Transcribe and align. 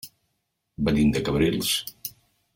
Venim 0.87 1.13
de 1.17 1.23
Cabrils. 1.29 1.71